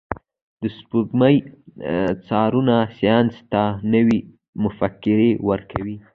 [0.61, 1.35] د سپوږمۍ
[2.27, 3.61] څارنه ساینس ته
[3.93, 4.19] نوي
[4.63, 5.95] مفکورې ورکوي.